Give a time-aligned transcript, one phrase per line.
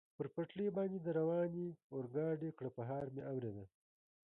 [0.17, 3.65] پر پټلۍ باندې د روانې اورګاډي کړپهار مې اورېده.